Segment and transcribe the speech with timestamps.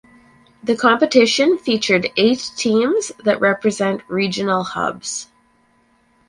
[0.63, 5.27] The competition featured eight teams that represent regional hubs.